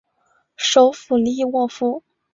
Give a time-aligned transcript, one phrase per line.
[0.55, 2.01] 首府利沃夫。